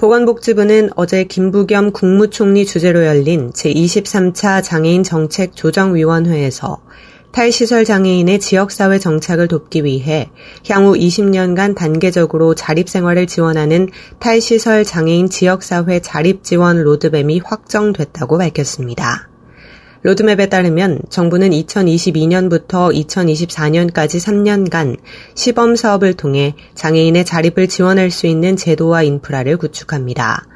[0.00, 6.78] 보건복지부는 어제 김부겸 국무총리 주재로 열린 제23차 장애인 정책 조정위원회에서
[7.32, 10.30] 탈시설 장애인의 지역사회 정착을 돕기 위해
[10.70, 19.29] 향후 20년간 단계적으로 자립생활을 지원하는 탈시설 장애인 지역사회 자립지원 로드맵이 확정됐다고 밝혔습니다.
[20.02, 24.96] 로드맵에 따르면 정부는 2022년부터 2024년까지 3년간
[25.34, 30.46] 시범 사업을 통해 장애인의 자립을 지원할 수 있는 제도와 인프라를 구축합니다.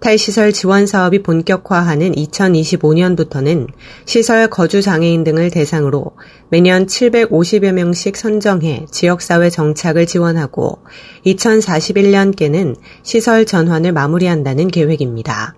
[0.00, 3.68] 탈시설 지원 사업이 본격화하는 2025년부터는
[4.04, 6.12] 시설 거주 장애인 등을 대상으로
[6.50, 10.78] 매년 750여 명씩 선정해 지역사회 정착을 지원하고
[11.26, 15.56] 2041년께는 시설 전환을 마무리한다는 계획입니다.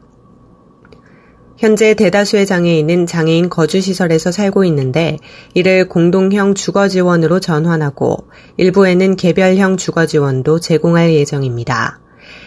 [1.61, 5.19] 현재 대다수의 장애인은 장애인 거주시설에서 살고 있는데
[5.53, 8.17] 이를 공동형 주거 지원으로 전환하고
[8.57, 12.01] 일부에는 개별형 주거 지원도 제공할 예정입니다.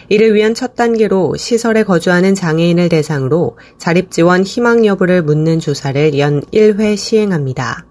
[0.08, 6.40] 이를 위한 첫 단계로 시설에 거주하는 장애인을 대상으로 자립 지원 희망 여부를 묻는 조사를 연
[6.52, 7.86] 1회 시행합니다.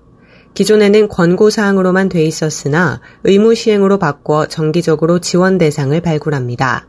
[0.53, 6.85] 기존에는 권고사항으로만 돼 있었으나 의무 시행으로 바꿔 정기적으로 지원 대상을 발굴합니다.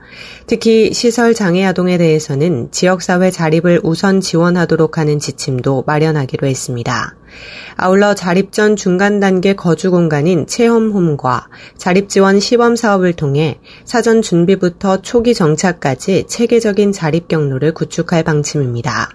[0.46, 7.16] 특히 시설 장애 아동에 대해서는 지역사회 자립을 우선 지원하도록 하는 지침도 마련하기로 했습니다.
[7.76, 15.02] 아울러 자립 전 중간 단계 거주 공간인 체험홈과 자립 지원 시범 사업을 통해 사전 준비부터
[15.02, 19.10] 초기 정착까지 체계적인 자립 경로를 구축할 방침입니다.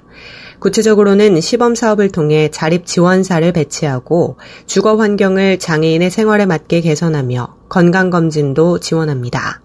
[0.60, 9.62] 구체적으로는 시범 사업을 통해 자립 지원사를 배치하고 주거 환경을 장애인의 생활에 맞게 개선하며 건강검진도 지원합니다.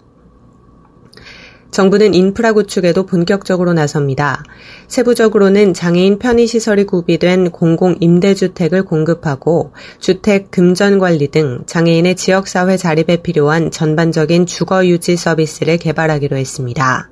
[1.71, 4.43] 정부는 인프라 구축에도 본격적으로 나섭니다.
[4.87, 14.45] 세부적으로는 장애인 편의시설이 구비된 공공임대주택을 공급하고 주택 금전 관리 등 장애인의 지역사회 자립에 필요한 전반적인
[14.45, 17.09] 주거 유지 서비스를 개발하기로 했습니다.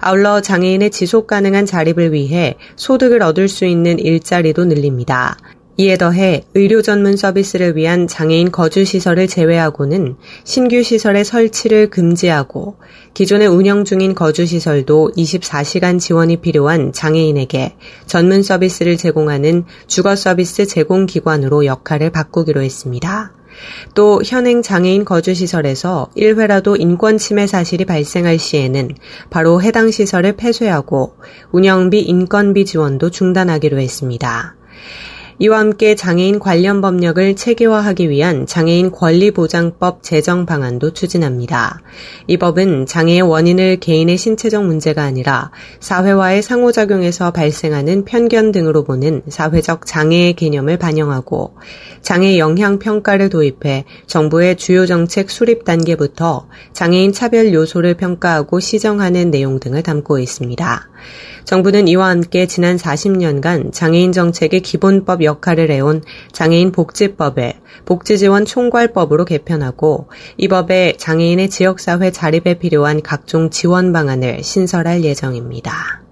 [0.00, 5.36] 아울러 장애인의 지속 가능한 자립을 위해 소득을 얻을 수 있는 일자리도 늘립니다.
[5.80, 12.78] 이에 더해 의료 전문 서비스를 위한 장애인 거주 시설을 제외하고는 신규 시설의 설치를 금지하고
[13.14, 21.06] 기존에 운영 중인 거주 시설도 24시간 지원이 필요한 장애인에게 전문 서비스를 제공하는 주거 서비스 제공
[21.06, 23.32] 기관으로 역할을 바꾸기로 했습니다.
[23.94, 28.96] 또 현행 장애인 거주시설에서 1회라도 인권 침해 사실이 발생할 시에는
[29.30, 31.14] 바로 해당 시설을 폐쇄하고
[31.52, 34.56] 운영비 인건비 지원도 중단하기로 했습니다.
[35.40, 41.80] 이와 함께 장애인 관련 법령을 체계화하기 위한 장애인 권리보장법 제정 방안도 추진합니다.
[42.26, 49.86] 이 법은 장애의 원인을 개인의 신체적 문제가 아니라 사회와의 상호작용에서 발생하는 편견 등으로 보는 사회적
[49.86, 51.54] 장애의 개념을 반영하고
[52.02, 59.60] 장애 영향 평가를 도입해 정부의 주요 정책 수립 단계부터 장애인 차별 요소를 평가하고 시정하는 내용
[59.60, 60.88] 등을 담고 있습니다.
[61.44, 66.02] 정부는 이와 함께 지난 40년간 장애인 정책의 기본법 역할을 해온
[66.32, 75.04] 장애인 복지법에 복지지원 총괄법으로 개편하고 이 법에 장애인의 지역사회 자립에 필요한 각종 지원 방안을 신설할
[75.04, 76.07] 예정입니다.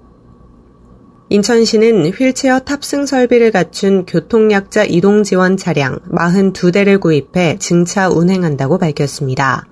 [1.28, 9.66] 인천시는 휠체어 탑승 설비를 갖춘 교통약자 이동 지원 차량 42대를 구입해 증차 운행한다고 밝혔습니다.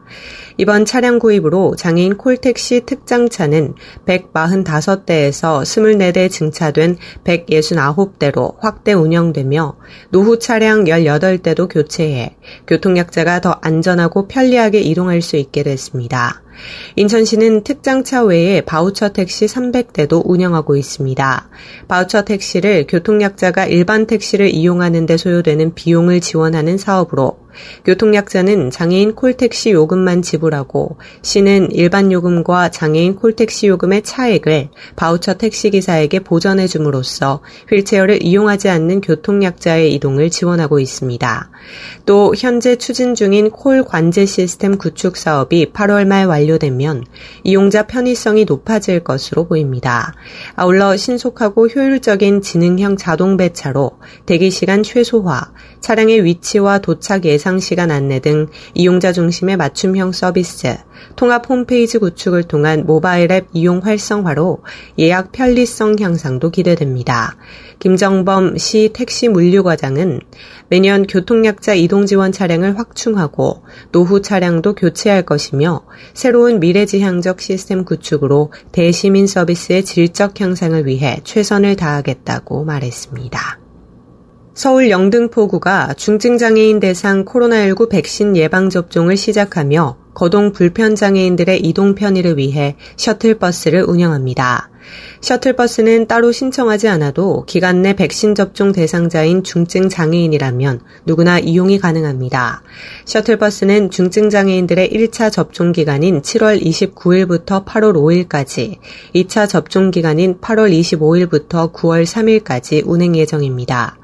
[0.56, 9.76] 이번 차량 구입으로 장애인 콜택시 특장차는 145대에서 24대 증차된 169대로 확대 운영되며
[10.10, 12.34] 노후 차량 18대도 교체해
[12.66, 16.43] 교통약자가 더 안전하고 편리하게 이동할 수 있게 됐습니다.
[16.96, 21.48] 인천시는 특장차 외에 바우처 택시 300대도 운영하고 있습니다.
[21.88, 27.43] 바우처 택시를 교통약자가 일반 택시를 이용하는 데 소요되는 비용을 지원하는 사업으로
[27.84, 36.66] 교통약자는 장애인 콜택시 요금만 지불하고 시는 일반 요금과 장애인 콜택시 요금의 차액을 바우처 택시기사에게 보전해
[36.66, 37.40] 줌으로써
[37.70, 41.50] 휠체어를 이용하지 않는 교통약자의 이동을 지원하고 있습니다.
[42.06, 47.04] 또 현재 추진 중인 콜 관제 시스템 구축 사업이 8월 말 완료되면
[47.44, 50.14] 이용자 편의성이 높아질 것으로 보입니다.
[50.56, 57.90] 아울러 신속하고 효율적인 지능형 자동 배차로 대기 시간 최소화, 차량의 위치와 도착 예상 예상 시간
[57.90, 60.78] 안내 등 이용자 중심의 맞춤형 서비스,
[61.14, 64.62] 통합 홈페이지 구축을 통한 모바일 앱 이용 활성화로
[64.98, 67.36] 예약 편리성 향상도 기대됩니다.
[67.80, 70.22] 김정범 시 택시 물류과장은
[70.68, 73.62] 매년 교통약자 이동 지원 차량을 확충하고
[73.92, 82.64] 노후 차량도 교체할 것이며 새로운 미래지향적 시스템 구축으로 대시민 서비스의 질적 향상을 위해 최선을 다하겠다고
[82.64, 83.63] 말했습니다.
[84.54, 94.70] 서울 영등포구가 중증장애인 대상 코로나19 백신 예방접종을 시작하며 거동 불편장애인들의 이동 편의를 위해 셔틀버스를 운영합니다.
[95.22, 102.62] 셔틀버스는 따로 신청하지 않아도 기간 내 백신 접종 대상자인 중증 장애인이라면 누구나 이용이 가능합니다.
[103.06, 107.94] 셔틀버스는 중증 장애인들의 1차 접종 기간인 7월 29일부터 8월
[108.28, 108.76] 5일까지,
[109.16, 113.98] 2차 접종 기간인 8월 25일부터 9월 3일까지 운행 예정입니다.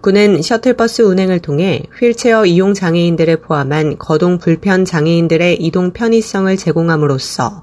[0.00, 7.62] 군은 셔틀버스 운행을 통해 휠체어 이용 장애인들을 포함한 거동 불편 장애인들의 이동 편의성을 제공함으로써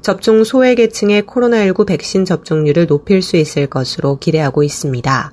[0.00, 5.32] 접종 소외계층의 코로나19 백신 접종률을 높일 수 있을 것으로 기대하고 있습니다.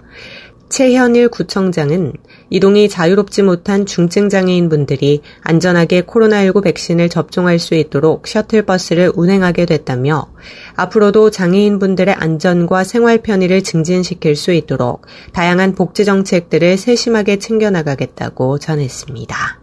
[0.69, 2.13] 최현일 구청장은
[2.51, 10.27] 이동이 자유롭지 못한 중증 장애인 분들이 안전하게 코로나19 백신을 접종할 수 있도록 셔틀버스를 운행하게 됐다며
[10.75, 19.61] 앞으로도 장애인 분들의 안전과 생활 편의를 증진시킬 수 있도록 다양한 복지 정책들을 세심하게 챙겨나가겠다고 전했습니다.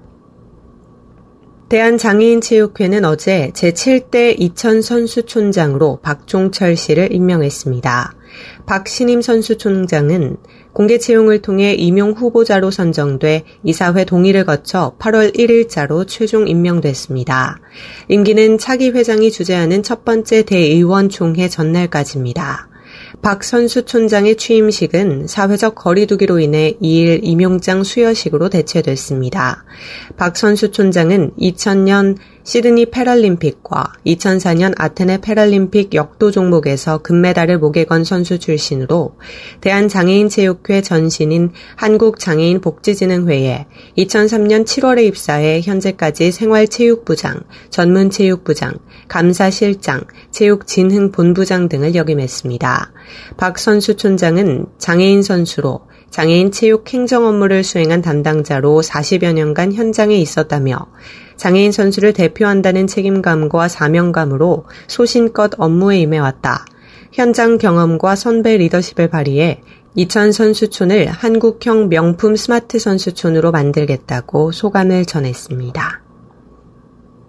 [1.69, 8.15] 대한장애인체육회는 어제 제7대 이천 선수촌장으로 박종철 씨를 임명했습니다.
[8.65, 10.39] 박신임 선수촌장은
[10.73, 17.59] 공개 채용을 통해 임용 후보자로 선정돼 이사회 동의를 거쳐 8월 1일자로 최종 임명됐습니다.
[18.09, 22.69] 임기는 차기 회장이 주재하는 첫 번째 대의원 총회 전날까지입니다.
[23.23, 29.65] 박 선수 촌장의 취임식은 사회적 거리두기로 인해 2일 임용장 수여식으로 대체됐습니다.
[30.17, 32.17] 박 선수 촌장은 2000년
[32.49, 39.17] 시드니 패럴림픽과 2004년 아테네 패럴림픽 역도 종목에서 금메달을 목에 건 선수 출신으로
[39.61, 43.67] 대한장애인체육회 전신인 한국장애인복지진흥회에
[43.99, 48.79] 2003년 7월에 입사해 현재까지 생활체육부장, 전문체육부장,
[49.09, 52.93] 감사실장, 체육진흥본부장 등을 역임했습니다.
[53.37, 60.87] 박 선수 촌장은 장애인 선수로 장애인 체육 행정 업무를 수행한 담당자로 40여 년간 현장에 있었다며
[61.39, 66.67] 장애인 선수를 대표한다는 책임감과 사명감으로 소신껏 업무에 임해왔다.
[67.13, 69.63] 현장 경험과 선배 리더십을 발휘해
[69.95, 76.08] 이천 선수촌을 한국형 명품 스마트 선수촌으로 만들겠다고 소감을 전했습니다.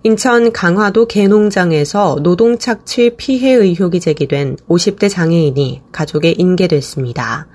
[0.03, 7.47] 인천 강화도 개농장에서 노동 착취 피해 의혹이 제기된 50대 장애인이 가족에 인계됐습니다.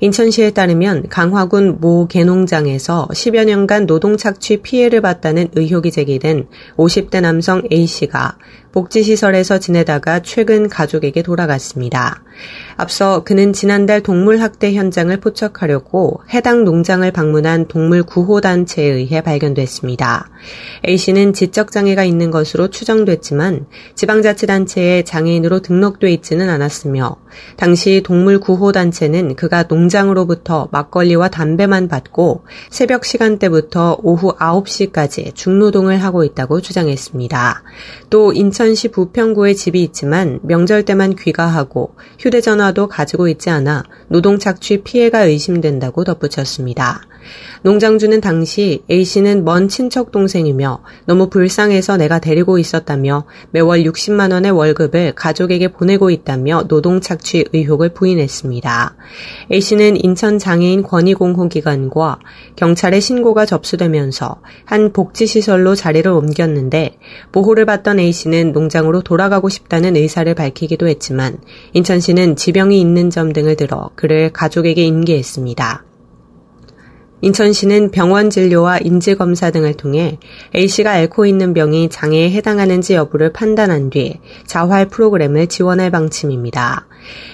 [0.00, 7.62] 인천시에 따르면 강화군 모 개농장에서 10여 년간 노동 착취 피해를 봤다는 의혹이 제기된 50대 남성
[7.72, 8.36] A씨가
[8.76, 12.22] 복지시설에서 지내다가 최근 가족에게 돌아갔습니다.
[12.76, 20.28] 앞서 그는 지난달 동물학대 현장을 포착하려고 해당 농장을 방문한 동물구호단체에 의해 발견됐습니다.
[20.86, 23.64] A씨는 지적장애가 있는 것으로 추정됐지만
[23.94, 27.16] 지방자치단체에 장애인으로 등록돼 있지는 않았으며
[27.56, 37.62] 당시 동물구호단체는 그가 농장으로부터 막걸리와 담배만 받고 새벽 시간대부터 오후 9시까지 중노동을 하고 있다고 주장했습니다.
[38.10, 44.82] 또 인천 인천시 부평구에 집이 있지만 명절 때만 귀가하고 휴대전화도 가지고 있지 않아 노동 착취
[44.82, 47.02] 피해가 의심된다고 덧붙였습니다.
[47.62, 55.14] 농장주는 당시 A씨는 먼 친척 동생이며 너무 불쌍해서 내가 데리고 있었다며 매월 60만 원의 월급을
[55.14, 58.96] 가족에게 보내고 있다며 노동 착취 의혹을 부인했습니다.
[59.52, 62.18] A씨는 인천 장애인 권익공호기관과
[62.56, 66.98] 경찰에 신고가 접수되면서 한 복지시설로 자리를 옮겼는데
[67.32, 71.38] 보호를 받던 A씨는 농장으로 돌아가고 싶다는 의사를 밝히기도 했지만
[71.72, 75.85] 인천시는 지병이 있는 점 등을 들어 그를 가족에게 인계했습니다.
[77.26, 80.20] 인천시는 병원 진료와 인지검사 등을 통해
[80.54, 86.86] A씨가 앓고 있는 병이 장애에 해당하는지 여부를 판단한 뒤 자활 프로그램을 지원할 방침입니다.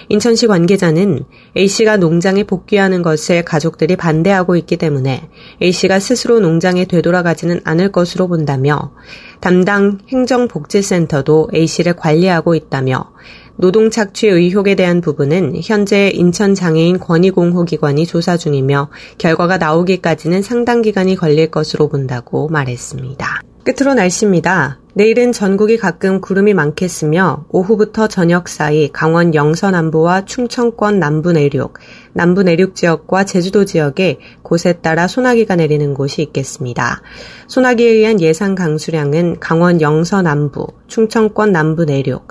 [0.09, 5.29] 인천시 관계자는 A씨가 농장에 복귀하는 것을 가족들이 반대하고 있기 때문에
[5.61, 8.93] A씨가 스스로 농장에 되돌아가지는 않을 것으로 본다며
[9.41, 13.11] 담당 행정복지센터도 A씨를 관리하고 있다며
[13.55, 21.51] 노동 착취 의혹에 대한 부분은 현재 인천장애인 권익공호기관이 조사 중이며 결과가 나오기까지는 상당 기간이 걸릴
[21.51, 23.41] 것으로 본다고 말했습니다.
[23.63, 24.79] 끝으로 날씨입니다.
[24.95, 31.75] 내일은 전국이 가끔 구름이 많겠으며 오후부터 저녁 사이 강원 영서 남부와 충청권 남부 내륙,
[32.11, 37.01] 남부 내륙 지역과 제주도 지역에 곳에 따라 소나기가 내리는 곳이 있겠습니다.
[37.47, 42.27] 소나기에 의한 예상 강수량은 강원 영서 남부, 충청권 남부 내륙,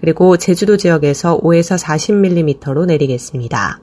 [0.00, 3.80] 그리고 제주도 지역에서 5에서 40mm로 내리겠습니다.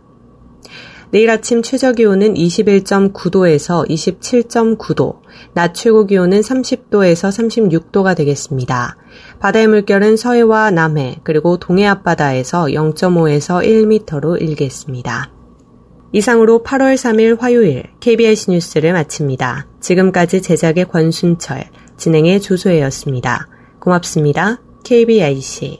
[1.13, 5.19] 내일 아침 최저 기온은 21.9도에서 27.9도,
[5.53, 8.97] 낮 최고 기온은 30도에서 36도가 되겠습니다.
[9.39, 15.31] 바다의 물결은 서해와 남해, 그리고 동해 앞바다에서 0.5에서 1m로 일겠습니다.
[16.13, 19.67] 이상으로 8월 3일 화요일 KBS 뉴스를 마칩니다.
[19.81, 21.65] 지금까지 제작의 권순철,
[21.97, 23.49] 진행의 조소혜였습니다.
[23.79, 24.61] 고맙습니다.
[24.83, 25.79] KBIC